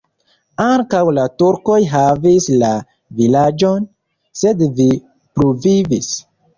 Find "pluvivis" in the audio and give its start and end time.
5.17-6.15